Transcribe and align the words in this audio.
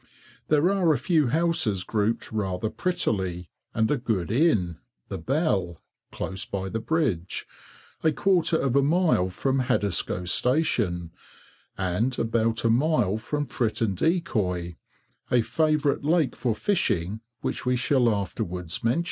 There 0.47 0.67
are 0.71 0.91
a 0.93 0.97
few 0.97 1.27
houses 1.27 1.83
grouped 1.83 2.31
rather 2.31 2.71
prettily, 2.71 3.51
and 3.71 3.91
a 3.91 3.97
good 3.97 4.31
inn, 4.31 4.79
the 5.09 5.19
"Bell," 5.19 5.79
close 6.11 6.43
by 6.43 6.69
the 6.69 6.79
Bridge, 6.79 7.45
a 8.03 8.11
quarter 8.11 8.57
of 8.57 8.75
a 8.75 8.81
mile 8.81 9.29
from 9.29 9.59
Haddiscoe 9.59 10.25
station, 10.27 11.11
and 11.77 12.17
about 12.17 12.65
a 12.65 12.69
mile 12.71 13.17
from 13.17 13.45
Fritton 13.45 13.93
Decoy, 13.93 14.75
a 15.29 15.43
favourite 15.43 16.03
lake 16.03 16.35
for 16.35 16.55
fishing, 16.55 17.21
which 17.41 17.67
we 17.67 17.75
shall 17.75 18.09
afterwards 18.09 18.83
mention. 18.83 18.99